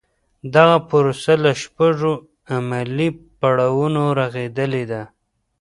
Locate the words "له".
1.43-1.51